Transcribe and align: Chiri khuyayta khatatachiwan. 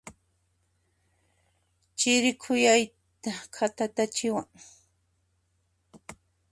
Chiri 1.97 2.31
khuyayta 2.41 3.29
khatatachiwan. 3.55 4.47